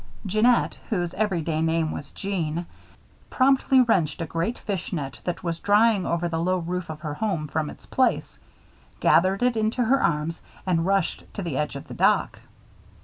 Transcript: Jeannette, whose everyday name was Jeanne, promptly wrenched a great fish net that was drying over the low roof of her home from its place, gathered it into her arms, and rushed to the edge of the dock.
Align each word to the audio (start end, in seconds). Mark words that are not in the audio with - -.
Jeannette, 0.25 0.79
whose 0.89 1.13
everyday 1.13 1.61
name 1.61 1.91
was 1.91 2.11
Jeanne, 2.13 2.65
promptly 3.29 3.81
wrenched 3.81 4.19
a 4.19 4.25
great 4.25 4.57
fish 4.57 4.91
net 4.91 5.21
that 5.25 5.43
was 5.43 5.59
drying 5.59 6.07
over 6.07 6.27
the 6.27 6.39
low 6.41 6.57
roof 6.57 6.89
of 6.89 7.01
her 7.01 7.13
home 7.13 7.47
from 7.47 7.69
its 7.69 7.85
place, 7.85 8.39
gathered 8.99 9.43
it 9.43 9.55
into 9.55 9.83
her 9.83 10.01
arms, 10.01 10.41
and 10.65 10.87
rushed 10.87 11.25
to 11.35 11.43
the 11.43 11.55
edge 11.55 11.75
of 11.75 11.87
the 11.87 11.93
dock. 11.93 12.39